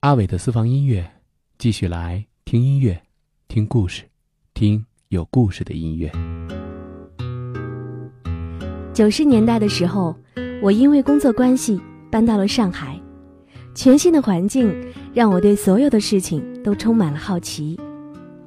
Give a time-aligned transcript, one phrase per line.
[0.00, 1.04] 阿伟的私房音乐，
[1.58, 3.02] 继续来听音乐，
[3.48, 4.04] 听故事，
[4.54, 6.08] 听有故事的音乐。
[8.94, 10.14] 九十年代的时候，
[10.62, 11.80] 我因为工作关系
[12.12, 12.96] 搬到了上海，
[13.74, 14.72] 全新的环境
[15.12, 17.76] 让我对所有的事情都充满了好奇。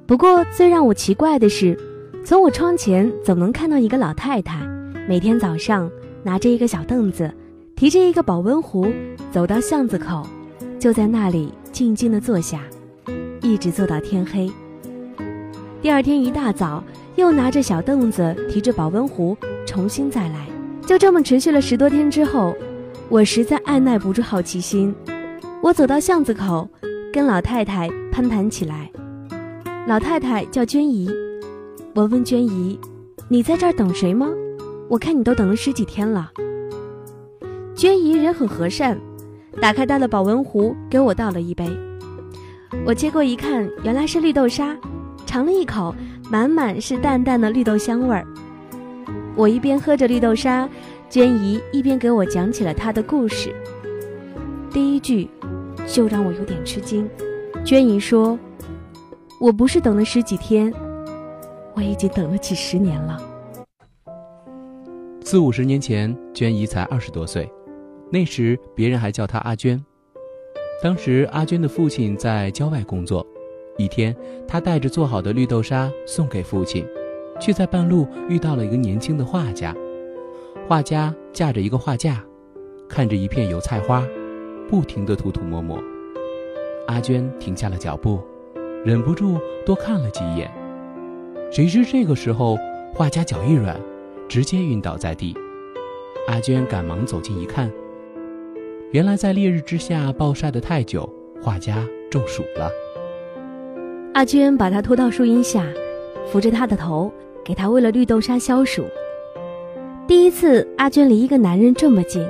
[0.08, 1.78] 不过，最让我奇怪的是，
[2.24, 4.66] 从我窗前总能看到一个老太太，
[5.06, 5.92] 每天早上
[6.24, 7.30] 拿着一个小凳子，
[7.76, 8.88] 提着一个保温壶，
[9.34, 10.26] 走到巷子口，
[10.82, 12.64] 就在那里静静地坐下，
[13.40, 14.52] 一直坐到天黑。
[15.80, 16.84] 第二天一大早，
[17.18, 19.38] 又拿着小凳子，提着保温壶。
[19.68, 20.48] 重新再来，
[20.88, 22.56] 就这么持续了十多天之后，
[23.10, 24.92] 我实在按耐不住好奇心，
[25.62, 26.68] 我走到巷子口，
[27.14, 28.92] 跟老太太攀谈起来。
[29.86, 31.08] 老太太叫娟姨，
[31.94, 32.80] 我问娟姨
[33.30, 34.32] ：“你在这儿等谁吗？
[34.90, 36.32] 我看你都等了十几天了。”
[37.78, 39.00] 娟姨人很和善，
[39.60, 41.68] 打开她的保温壶给我倒了一杯。
[42.86, 44.76] 我接过一看，原来是绿豆沙，
[45.26, 45.94] 尝了一口，
[46.30, 48.26] 满满是淡淡的绿豆香味儿。
[49.36, 50.70] 我一边喝着绿豆沙，
[51.10, 53.54] 娟姨一边给我讲起了她的故事。
[54.72, 55.30] 第一句
[55.86, 57.08] 就让我有点吃惊。
[57.66, 58.40] 娟姨说
[59.40, 60.74] ：“我不是等了十几天，
[61.76, 63.22] 我已经等了几十年了。”
[65.24, 67.50] 四五十年前，娟姨才二十多岁，
[68.12, 69.84] 那时别人还叫她阿娟。
[70.84, 73.26] 当时阿娟的父亲在郊外工作，
[73.78, 74.16] 一天，
[74.48, 76.86] 她带着做好的绿豆沙送给父亲。
[77.40, 79.76] 却在半路遇到了一个年轻的画家，
[80.68, 82.24] 画家架着一个画架，
[82.88, 84.08] 看着一片油菜花，
[84.70, 85.82] 不停地涂涂抹抹。
[86.88, 88.22] 阿娟停下了脚步，
[88.86, 90.52] 忍不住多看了几眼。
[91.52, 92.60] 谁知这个时候，
[92.94, 93.82] 画家脚一软，
[94.30, 95.36] 直接晕倒在地。
[96.28, 97.72] 阿娟赶忙走近一看，
[98.92, 101.10] 原来在烈日之下暴晒得太久，
[101.42, 102.70] 画家中暑了。
[104.14, 105.66] 阿娟把他拖到树荫下，
[106.28, 107.12] 扶着他的头。
[107.44, 108.86] 给他喂了绿豆沙消暑。
[110.08, 112.24] 第一次，阿娟离一个男人这么近，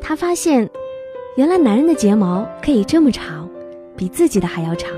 [0.00, 0.68] 她发现，
[1.36, 3.46] 原来男人的睫毛可以这么长，
[3.94, 4.90] 比自己的还要长。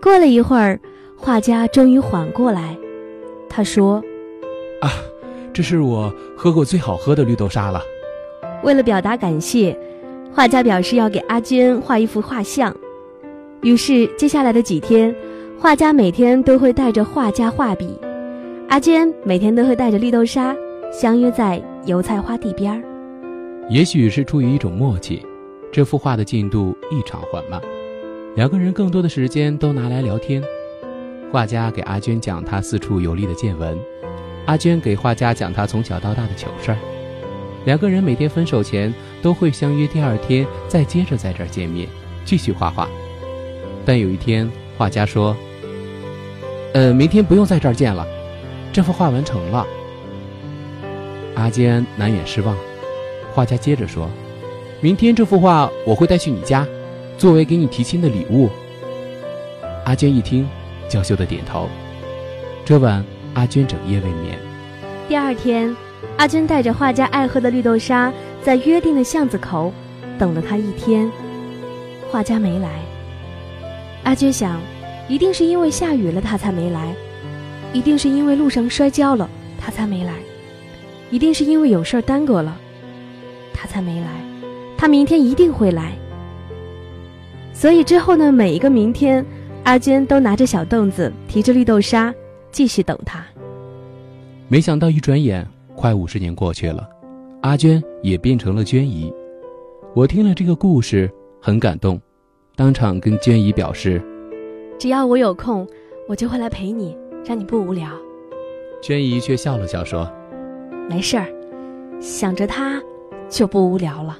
[0.00, 0.80] 过了一会儿，
[1.16, 2.74] 画家终于缓过来，
[3.46, 4.02] 他说
[4.80, 4.88] ：“啊，
[5.52, 7.82] 这是我喝过最好喝的绿豆沙了。”
[8.62, 9.78] 为了表达感谢，
[10.32, 12.74] 画家表示要给阿娟画一幅画像。
[13.62, 15.14] 于是，接下来的几天。
[15.60, 17.98] 画家每天都会带着画家画笔，
[18.68, 20.54] 阿娟每天都会带着绿豆沙，
[20.92, 22.80] 相约在油菜花地边儿。
[23.68, 25.20] 也许是出于一种默契，
[25.72, 27.60] 这幅画的进度异常缓慢，
[28.36, 30.40] 两个人更多的时间都拿来聊天。
[31.32, 33.76] 画家给阿娟讲他四处游历的见闻，
[34.46, 36.78] 阿娟给画家讲他从小到大的糗事儿。
[37.68, 38.90] 两个人每天分手前
[39.20, 41.86] 都会相约第二天再接着在这儿见面，
[42.24, 42.88] 继续画画。
[43.84, 45.36] 但有一天，画家说。
[46.72, 48.06] 呃，明天不用在这儿见了，
[48.72, 49.66] 这幅画完成了。
[51.34, 52.56] 阿坚难掩失望，
[53.34, 54.08] 画家接着说
[54.80, 56.66] ：“明天这幅画我会带去你家，
[57.18, 58.48] 作为给你提亲的礼物。”
[59.84, 60.48] 阿娟一听，
[60.88, 61.68] 娇羞的点头。
[62.64, 64.38] 这晚，阿娟整夜未眠。
[65.06, 65.76] 第二天，
[66.16, 69.72] 阿娟带着画家爱喝的绿豆沙，在约定的巷子口
[70.18, 71.10] 等了他一天，
[72.10, 72.80] 画家没来。
[74.04, 74.60] 阿娟想。
[75.08, 76.92] 一定是因为下雨了，他才没来；
[77.72, 79.26] 一定是因为路上摔跤了，
[79.58, 80.12] 他才没来；
[81.10, 82.54] 一定是因为有事儿耽搁了，
[83.54, 84.06] 他才没来。
[84.76, 85.96] 他明天一定会来。
[87.54, 89.24] 所以之后呢，每一个明天，
[89.64, 92.14] 阿娟都拿着小凳子，提着绿豆沙，
[92.52, 93.24] 继续等他。
[94.46, 96.88] 没想到一转眼，快五十年过去了，
[97.40, 99.14] 阿娟也变成了娟姨。
[99.94, 101.08] 我听了这个故事，
[101.40, 102.00] 很感动，
[102.56, 104.02] 当场跟娟姨表示。
[104.76, 105.64] 只要我有空，
[106.08, 107.88] 我就会来陪你，让你不无聊。
[108.82, 110.10] 娟姨却笑了笑说
[110.90, 111.26] ：“没事儿，
[112.00, 112.82] 想着他，
[113.28, 114.18] 就不无聊了。”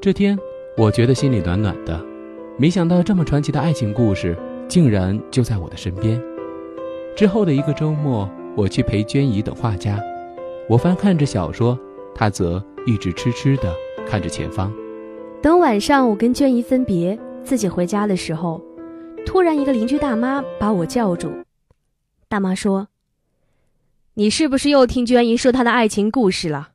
[0.00, 0.38] 这天，
[0.78, 2.02] 我觉得心里暖暖的。
[2.56, 4.34] 没想到这么传奇的爱情故事，
[4.66, 6.18] 竟然就在我的身边。
[7.14, 8.26] 之后的一个周末，
[8.56, 10.00] 我去陪娟姨等画家，
[10.68, 11.78] 我翻看着小说，
[12.14, 13.74] 她则一直痴痴地
[14.06, 14.72] 看着前方。
[15.42, 18.62] 等晚上我跟娟姨分别，自己回家的时候。
[19.26, 21.32] 突然，一个邻居大妈把我叫住。
[22.28, 22.88] 大妈说
[24.14, 26.72] ：“你是不是又听娟姨说她的爱情故事了？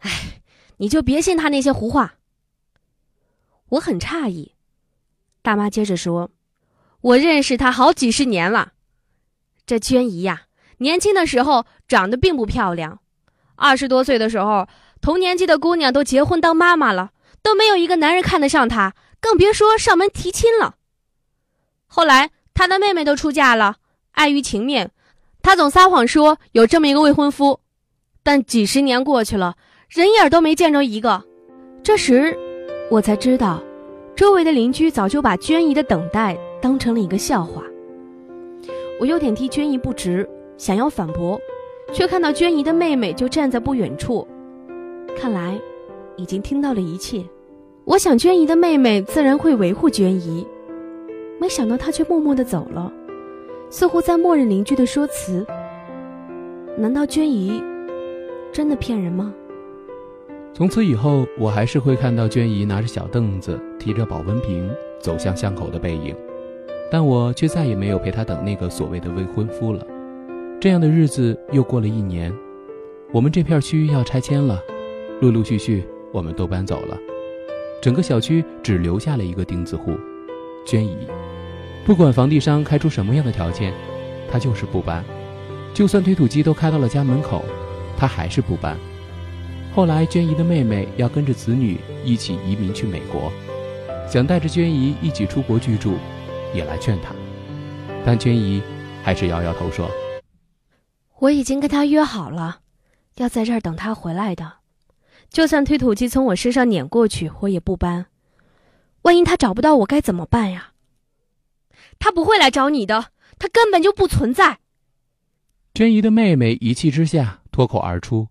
[0.00, 0.42] 哎，
[0.78, 2.16] 你就别信她那些胡话。”
[3.70, 4.52] 我很诧异。
[5.42, 6.30] 大妈接着说
[7.00, 8.72] ：“我认识她好几十年了。
[9.66, 10.42] 这娟姨呀，
[10.78, 12.98] 年轻的时候长得并不漂亮，
[13.56, 14.66] 二十多岁的时候，
[15.00, 17.10] 同年纪的姑娘都结婚当妈妈了，
[17.42, 20.76] 都没有一个男人看得上她，更别说上门提亲了。
[21.86, 23.76] 后来她的妹妹都出嫁了，
[24.12, 24.90] 碍于情面，
[25.42, 27.60] 她总撒谎说有这么一个未婚夫。
[28.22, 29.56] 但几十年过去了，
[29.88, 31.22] 人影都没见着一个。
[31.82, 32.36] 这时，
[32.90, 33.62] 我才知道，
[34.16, 37.62] 周围的邻居早就把娟姨的等待当成了一个笑话。
[38.98, 40.26] 我有点替娟姨不值，
[40.56, 41.40] 想要反驳，
[41.92, 44.26] 却看到娟姨的妹妹就站在不远处，
[45.16, 45.58] 看来
[46.16, 47.22] 已经听到了一切。
[47.84, 50.46] 我想娟姨的妹妹自然会维护娟姨，
[51.40, 52.92] 没想到她却默默地走了，
[53.68, 55.44] 似乎在默认邻居的说辞。
[56.78, 57.62] 难道娟姨
[58.52, 59.34] 真的骗人吗？
[60.54, 66.14] 从此以后，我还是会看到娟姨拿着小凳子，提着保温瓶走向巷口的背影。
[66.90, 69.84] 但我却再也没有陪她等那个所谓的未婚夫了。
[70.64, 72.32] 这样的日子又过了一年，
[73.12, 74.58] 我们这片区要拆迁了，
[75.20, 76.98] 陆陆续续我们都搬走了，
[77.82, 79.92] 整个小区只留下了一个钉子户，
[80.64, 80.96] 娟姨。
[81.84, 83.74] 不管房地商开出什么样的条件，
[84.32, 85.04] 她就是不搬。
[85.74, 87.44] 就算推土机都开到了家门口，
[87.94, 88.74] 她还是不搬。
[89.74, 91.76] 后来，娟姨的妹妹要跟着子女
[92.06, 93.30] 一起移民去美国，
[94.08, 95.96] 想带着娟姨一起出国居住。
[96.54, 97.14] 也来劝她，
[98.02, 98.62] 但娟姨
[99.02, 99.90] 还是摇摇头说
[101.24, 102.60] ：“我已经跟他约好了，
[103.16, 104.58] 要在这儿等他回来的。
[105.30, 108.06] 就算推土机从我身上碾过去，我也不搬。
[109.02, 110.72] 万一他找不到我，该怎么办呀？
[111.98, 114.58] 他不会来找你的，他根本就不存在。”
[115.72, 118.28] 娟姨的妹妹一气之下脱口而出，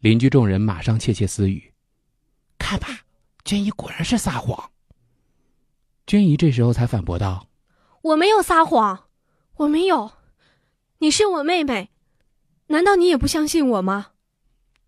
[0.00, 1.72] 邻居众人马上窃窃私语
[2.58, 2.88] ：“看吧，
[3.44, 4.70] 娟姨果然是撒谎。”
[6.04, 7.46] 娟姨这时候才反驳道。
[8.02, 9.04] 我没有撒谎，
[9.58, 10.10] 我没有，
[10.98, 11.90] 你是我妹妹，
[12.68, 14.08] 难道你也不相信我吗？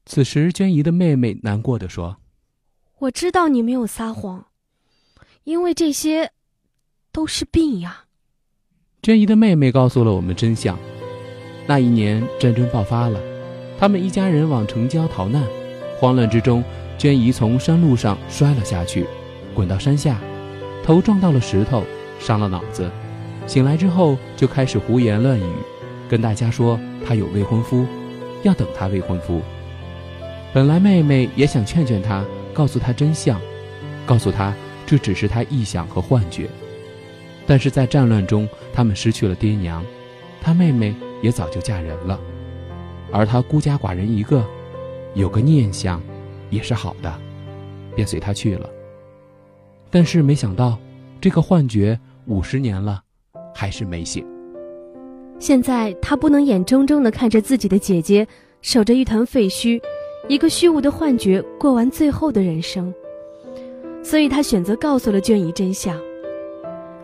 [0.05, 2.17] 此时，娟姨的妹妹难过的说
[3.00, 4.46] ：“我知道你没有撒谎，
[5.44, 6.32] 因为这些
[7.12, 8.05] 都是病呀。”
[9.02, 10.78] 娟姨的妹妹告诉了我们真相：
[11.67, 13.20] 那一年战争爆发了，
[13.79, 15.44] 他们一家人往城郊逃难，
[15.99, 16.64] 慌乱之中，
[16.96, 19.06] 娟姨从山路上摔了下去，
[19.55, 20.19] 滚到山下，
[20.82, 21.84] 头撞到了石头，
[22.19, 22.90] 伤了脑子。
[23.46, 25.52] 醒来之后就开始胡言乱语，
[26.08, 27.87] 跟大家说他有未婚夫，
[28.43, 29.41] 要等他未婚夫。
[30.53, 32.25] 本来妹妹也想劝劝他，
[32.55, 33.41] 告诉他真相，
[34.05, 34.55] 告诉他
[34.87, 36.49] 这只是他臆想和幻觉。
[37.47, 39.85] 但是在战乱中，他们失去了爹娘，
[40.41, 42.19] 他妹妹也早就嫁人了，
[43.12, 44.44] 而他孤家寡人一个，
[45.14, 46.03] 有个念想
[46.50, 47.12] 也是好的，
[47.94, 48.69] 便随他去了。
[49.91, 50.79] 但是没想到，
[51.20, 53.03] 这个幻觉五十年了。
[53.58, 54.23] 还是没醒。
[55.38, 58.27] 现在他不能眼睁睁地看着自己的姐姐
[58.62, 59.81] 守着一团废墟，
[60.29, 62.93] 一个虚无的幻觉过完最后的人生，
[64.03, 65.97] 所以他选择告诉了娟姨真相。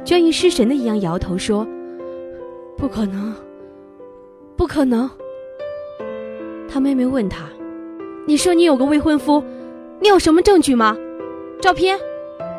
[0.04, 1.66] 娟姨失神的一样摇头说
[2.76, 3.32] ：“不可能，
[4.56, 5.08] 不可能。”
[6.68, 7.48] 他妹妹问他
[8.26, 9.44] ：“你说你有个未婚夫，
[10.00, 10.96] 你有什么证据吗？
[11.60, 11.96] 照片、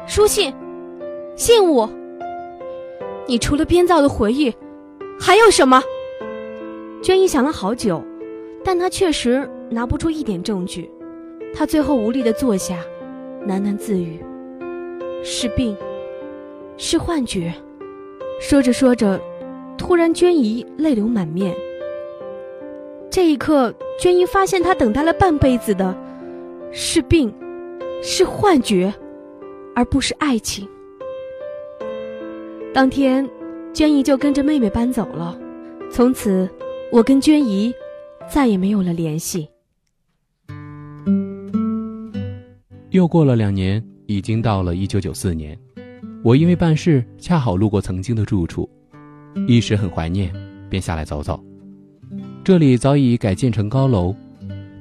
[0.08, 0.54] 书信、
[1.36, 1.90] 信物？”
[3.28, 4.54] 你除了编造的回忆，
[5.20, 5.82] 还有什么？
[7.02, 8.04] 娟姨想了好久，
[8.64, 10.90] 但她确实拿不出一点证据。
[11.54, 12.80] 她最后无力的坐下，
[13.48, 14.20] 喃喃自语
[15.24, 15.76] ：“是病，
[16.78, 17.54] 是幻觉。”
[18.42, 19.20] 说着说着，
[19.78, 21.56] 突然娟姨泪流满面。
[23.10, 25.96] 这一刻，娟姨发现她等待了半辈子的，
[26.72, 27.34] 是病，
[28.02, 28.94] 是幻觉，
[29.76, 30.68] 而不是爱情。
[32.74, 33.30] 当天，
[33.74, 35.36] 娟姨就跟着妹妹搬走了。
[35.92, 36.48] 从此，
[36.92, 37.74] 我跟娟姨
[38.30, 39.50] 再也没有了联系。
[42.92, 45.58] 又过了两年，已经到了一九九四年，
[46.24, 48.70] 我因为办事恰好路过曾经的住处，
[49.48, 50.32] 一时很怀念，
[50.70, 51.44] 便下来走走。
[52.44, 54.16] 这里早已改建成高楼，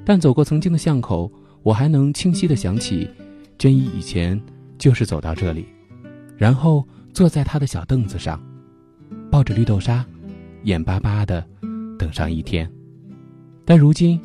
[0.05, 1.31] 但走过曾经的巷口，
[1.63, 3.09] 我还能清晰的想起，
[3.57, 4.39] 娟姨以前
[4.77, 5.65] 就是走到这里，
[6.37, 6.87] 然后。
[7.13, 8.41] 坐在他的小凳子上，
[9.33, 10.05] 抱着绿豆沙，
[10.61, 11.43] 眼巴巴的
[11.97, 12.71] 等上一天。
[13.65, 14.21] 但如今，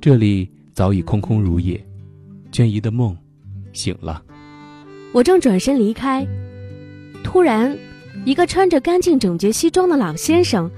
[0.00, 1.84] 这里早已空空如也，
[2.52, 3.18] 娟姨的梦
[3.72, 4.22] 醒了。
[5.12, 6.24] 我正转身离开，
[7.24, 7.76] 突然，
[8.24, 10.70] 一个穿着干净整洁西装的老先生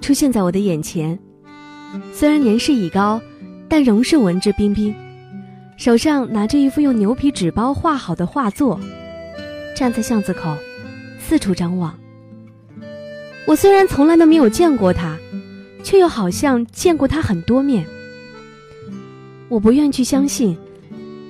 [0.00, 1.18] 出现在我的眼前。
[2.12, 3.20] 虽然年事已高，
[3.68, 4.94] 但仍是文质彬彬，
[5.76, 8.78] 手上拿着一幅用牛皮纸包画好的画作，
[9.74, 10.56] 站在巷子口。
[11.18, 11.92] 四处张望。
[13.46, 15.16] 我虽然从来都没有见过他，
[15.82, 17.84] 却又好像见过他很多面。
[19.48, 20.56] 我不愿去相信，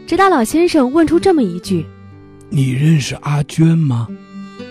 [0.06, 1.84] 直到老先生问出这么一句
[2.50, 4.06] ：“你认识阿娟吗？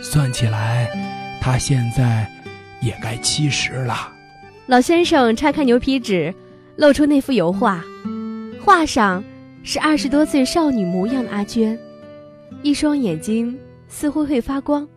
[0.02, 0.90] 算起来，
[1.42, 2.30] 她现在
[2.82, 4.12] 也该七十了。
[4.68, 6.34] 老先生拆开牛皮纸，
[6.78, 7.84] 露出那幅油画，
[8.64, 9.22] 画上
[9.64, 11.78] 是二十多岁少女模样的阿娟，
[12.62, 13.58] 一双眼睛
[13.90, 14.88] 似乎会发光，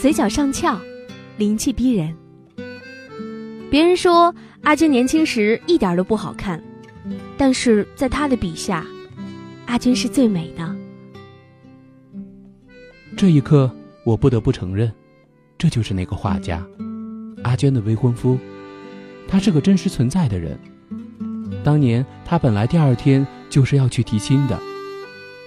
[0.00, 0.80] 嘴角上翘，
[1.40, 2.14] 灵气逼人。
[3.70, 6.62] 别人说阿娟年轻时一点都不好看，
[7.38, 8.84] 但是在他的笔下，
[9.64, 10.76] 阿娟是最美的。
[13.16, 14.92] 这一刻，我不得不承认，
[15.56, 16.62] 这就是那个画家，
[17.42, 18.38] 阿娟的未婚夫。
[19.26, 20.60] 他是个真实存在的人。
[21.64, 24.60] 当年他本来第二天就是要去提亲的，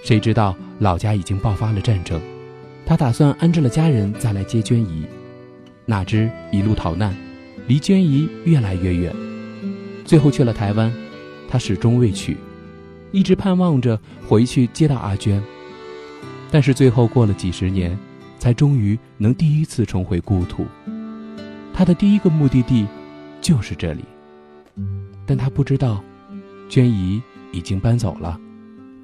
[0.02, 2.20] 谁知道老家已经爆发了战争，
[2.84, 5.06] 他打算安置了家人再来接娟姨，
[5.86, 7.14] 哪知一路逃难。
[7.66, 9.14] 离娟姨越来越远，
[10.04, 10.92] 最后去了台湾，
[11.48, 12.36] 他始终未娶，
[13.10, 15.42] 一直盼望着回去接到阿娟。
[16.50, 17.98] 但是最后过了几十年，
[18.38, 20.66] 才终于能第一次重回故土。
[21.72, 22.86] 他的第一个目的地
[23.40, 24.04] 就是这里，
[25.24, 26.04] 但他不知道，
[26.68, 28.38] 娟姨已经搬走了，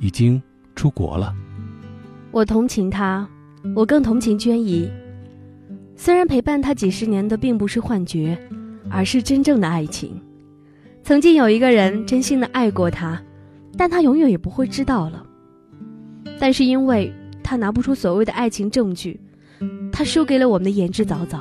[0.00, 0.40] 已经
[0.76, 1.34] 出国了。
[2.30, 3.26] 我同情他，
[3.74, 4.86] 我更同情娟姨。
[6.02, 8.34] 虽然陪伴他几十年的并不是幻觉，
[8.88, 10.18] 而是真正的爱情。
[11.02, 13.22] 曾经有一个人真心的爱过他，
[13.76, 15.22] 但他永远也不会知道了。
[16.38, 19.20] 但是因为他拿不出所谓的爱情证据，
[19.92, 21.40] 他输给了我们的言之凿凿。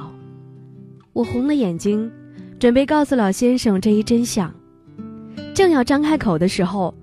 [1.13, 2.12] 我红了眼睛，
[2.60, 4.54] 准备告诉老先生这一真相，
[5.54, 6.94] 正要张开口的时候，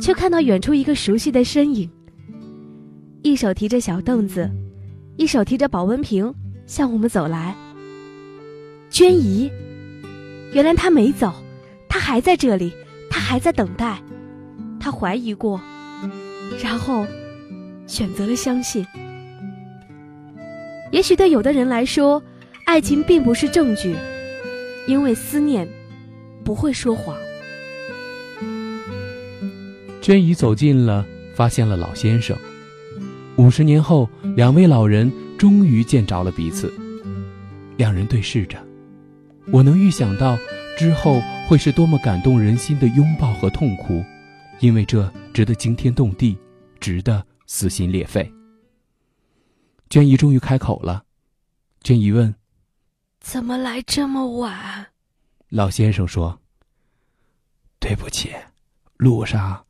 [0.00, 1.88] 却看到远处一个熟悉的身影，
[3.22, 4.50] 一手提着小凳子，
[5.16, 6.34] 一手提着保温瓶。
[6.70, 7.52] 向我们走来，
[8.90, 9.50] 娟姨，
[10.52, 11.34] 原来她没走，
[11.88, 12.72] 她还在这里，
[13.10, 14.00] 她还在等待，
[14.78, 15.60] 她怀疑过，
[16.62, 17.04] 然后
[17.88, 18.86] 选择了相信。
[20.92, 22.22] 也许对有的人来说，
[22.66, 23.96] 爱情并不是证据，
[24.86, 25.68] 因为思念
[26.44, 27.16] 不会说谎。
[30.00, 32.36] 娟姨走近了，发现了老先生。
[33.34, 35.10] 五十年后，两位老人。
[35.40, 36.70] 终于见着了彼此，
[37.78, 38.62] 两人对视着，
[39.50, 40.36] 我能预想到
[40.76, 41.18] 之后
[41.48, 44.04] 会是多么感动人心的拥抱和痛哭，
[44.58, 46.36] 因为这值得惊天动地，
[46.78, 48.30] 值得撕心裂肺。
[49.88, 51.02] 娟姨终于开口了，
[51.82, 52.34] 娟姨问
[53.20, 54.88] ：“怎么来这么晚？”
[55.48, 56.38] 老先生说
[57.80, 58.30] ：“对不起，
[58.98, 59.64] 路上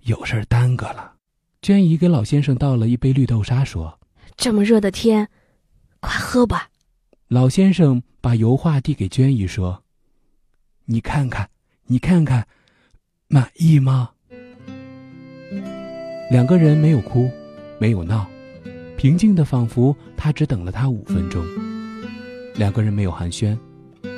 [0.00, 1.14] 有事耽搁了。”
[1.62, 3.98] 娟姨给老先生倒了一杯绿豆沙，说。
[4.36, 5.28] 这么热的天，
[6.00, 6.68] 快喝吧。
[7.28, 9.82] 老先生把油画递给娟姨，说
[10.86, 11.48] ：“你看看，
[11.86, 12.46] 你看看，
[13.28, 14.10] 满意吗？”
[16.30, 17.30] 两个人没有哭，
[17.78, 18.26] 没有闹，
[18.96, 21.44] 平静的仿佛他只等了他五分钟。
[22.54, 23.56] 两个人没有寒暄，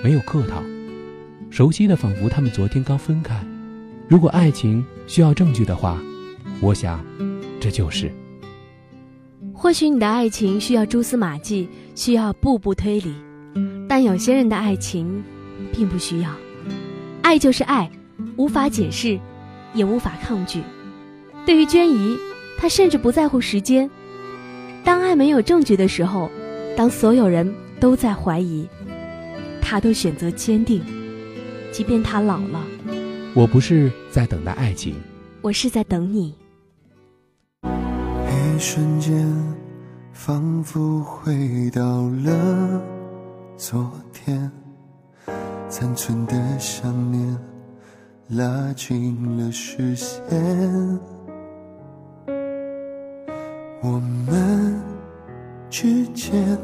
[0.02, 0.62] 没有客套，
[1.50, 3.44] 熟悉的仿佛他们昨天刚分开。
[4.08, 6.00] 如果爱情需要证据的话，
[6.60, 7.04] 我想，
[7.60, 8.12] 这就是。
[9.58, 13.14] 或许你的爱情需要蛛丝马迹，需要步步推理，
[13.88, 15.24] 但有些人的爱情，
[15.72, 16.30] 并不需要。
[17.22, 17.90] 爱就是爱，
[18.36, 19.18] 无法解释，
[19.72, 20.62] 也无法抗拒。
[21.46, 22.18] 对于娟姨，
[22.58, 23.90] 她甚至不在乎时间。
[24.84, 26.30] 当爱没有证据的时候，
[26.76, 28.68] 当所有人都在怀疑，
[29.60, 30.82] 她都选择坚定，
[31.72, 32.62] 即便她老了。
[33.32, 34.94] 我不是在等待爱情，
[35.40, 36.34] 我是在等你。
[38.56, 39.12] 一瞬间，
[40.14, 41.82] 仿佛回到
[42.24, 42.80] 了
[43.54, 44.50] 昨天，
[45.68, 47.38] 残存的想念
[48.30, 50.18] 拉近了视线。
[53.82, 54.80] 我们
[55.68, 56.58] 之间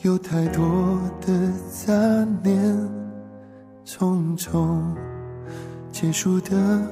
[0.00, 1.92] 有太多的杂
[2.42, 2.90] 念，
[3.86, 4.82] 匆匆
[5.92, 6.82] 结束的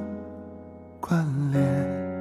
[1.01, 2.12] 关联。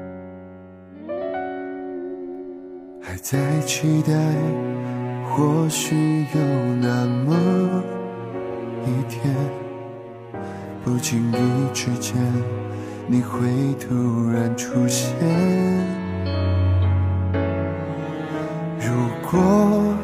[3.22, 4.12] 在期待，
[5.30, 6.40] 或许有
[6.80, 7.32] 那么
[8.84, 9.32] 一天，
[10.84, 11.36] 不经意
[11.72, 12.16] 之间，
[13.06, 13.48] 你会
[13.78, 15.14] 突然出现。
[18.80, 18.90] 如
[19.30, 19.94] 果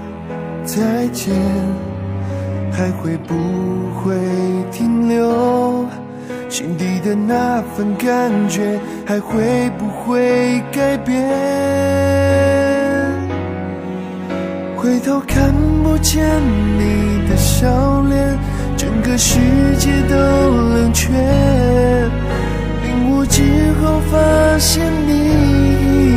[0.64, 1.34] 再见，
[2.70, 3.34] 还会不
[3.96, 4.14] 会
[4.70, 5.84] 停留？
[6.48, 12.27] 心底的那份感觉，还会不会改变？
[14.80, 16.25] 回头看不见
[16.78, 17.68] 你的笑
[18.02, 18.38] 脸，
[18.76, 19.40] 整个世
[19.76, 21.08] 界都冷却，
[22.85, 23.42] 领悟之
[23.82, 25.12] 后发现你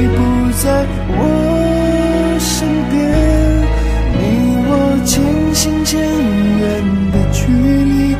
[0.03, 3.01] 已不在我身边，
[4.13, 4.21] 你
[4.69, 4.71] 我
[5.05, 5.19] 渐
[5.55, 6.61] 行渐远
[7.11, 8.15] 的距离，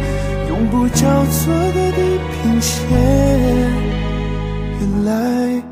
[0.50, 2.80] 永不交错的地平线，
[4.80, 5.64] 原来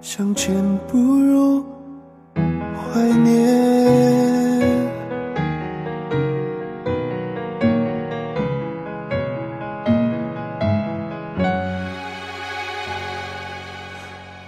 [0.00, 0.54] 相见
[0.88, 1.63] 不如。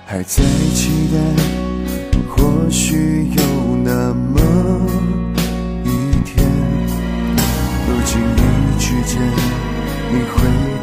[0.09, 0.41] 还在
[0.73, 1.19] 期待，
[2.29, 3.43] 或许有
[3.83, 4.41] 那么
[5.83, 5.89] 一
[6.25, 6.47] 天，
[7.85, 8.39] 不经意
[8.79, 9.21] 之间，
[10.13, 10.37] 你会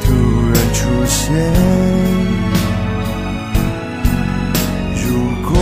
[0.03, 0.11] 突
[0.51, 1.23] 然出现。
[5.01, 5.07] 如
[5.47, 5.55] 果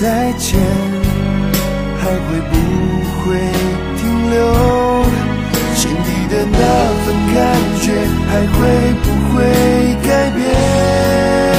[0.00, 0.60] 再见，
[1.98, 2.54] 还会不
[3.18, 3.34] 会
[3.96, 4.00] 停
[4.30, 4.38] 留？
[5.74, 6.56] 心底的那
[7.02, 7.36] 份感
[7.80, 7.90] 觉，
[8.30, 8.54] 还会
[9.02, 9.42] 不会
[10.08, 11.51] 改变？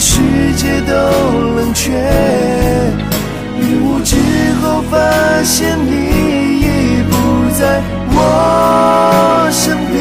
[0.00, 0.18] 世
[0.54, 1.90] 界都冷却
[3.60, 4.16] 领悟之
[4.62, 10.00] 后发现你已不在我身边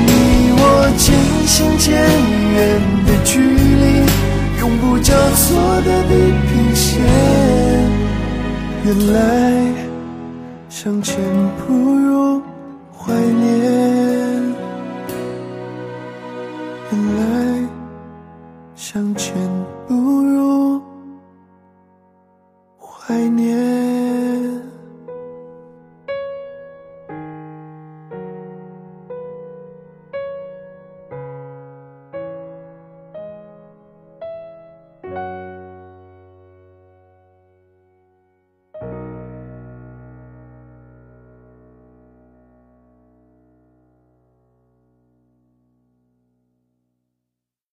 [0.00, 1.14] 你我渐
[1.46, 1.92] 行渐
[2.54, 6.14] 远的距离永不交错的地
[6.48, 7.04] 平线
[8.82, 9.74] 原来
[10.70, 11.14] 相见
[11.58, 12.40] 不如
[12.96, 13.52] 怀念
[16.90, 17.85] 原来。
[18.76, 19.34] 相见
[19.88, 20.78] 不如
[22.78, 23.65] 怀念